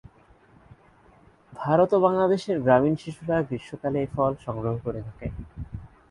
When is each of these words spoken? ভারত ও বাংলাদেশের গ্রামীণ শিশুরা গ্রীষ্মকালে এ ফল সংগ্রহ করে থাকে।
ভারত 1.53 1.89
ও 1.93 1.99
বাংলাদেশের 1.99 2.57
গ্রামীণ 2.65 2.95
শিশুরা 2.95 3.37
গ্রীষ্মকালে 3.47 3.99
এ 4.01 4.07
ফল 4.13 4.31
সংগ্রহ 4.45 4.75
করে 4.85 4.99
থাকে। 5.07 5.27